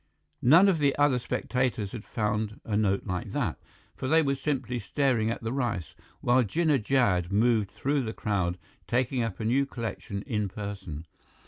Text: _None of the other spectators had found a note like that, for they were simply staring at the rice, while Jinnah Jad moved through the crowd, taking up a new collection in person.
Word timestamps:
_None 0.41 0.67
of 0.67 0.79
the 0.79 0.95
other 0.97 1.19
spectators 1.19 1.91
had 1.91 2.03
found 2.03 2.59
a 2.65 2.75
note 2.75 3.05
like 3.05 3.33
that, 3.33 3.59
for 3.95 4.07
they 4.07 4.23
were 4.23 4.33
simply 4.33 4.79
staring 4.79 5.29
at 5.29 5.43
the 5.43 5.53
rice, 5.53 5.93
while 6.21 6.41
Jinnah 6.41 6.81
Jad 6.81 7.31
moved 7.31 7.69
through 7.69 8.01
the 8.01 8.11
crowd, 8.11 8.57
taking 8.87 9.21
up 9.21 9.39
a 9.39 9.45
new 9.45 9.67
collection 9.67 10.23
in 10.23 10.49
person. 10.49 11.05